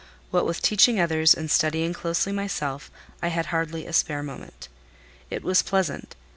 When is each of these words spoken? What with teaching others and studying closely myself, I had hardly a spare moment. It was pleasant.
What 0.31 0.47
with 0.47 0.63
teaching 0.63 0.99
others 0.99 1.35
and 1.35 1.51
studying 1.51 1.93
closely 1.93 2.33
myself, 2.33 2.89
I 3.21 3.27
had 3.27 3.45
hardly 3.45 3.85
a 3.85 3.93
spare 3.93 4.23
moment. 4.23 4.67
It 5.29 5.43
was 5.43 5.61
pleasant. 5.61 6.15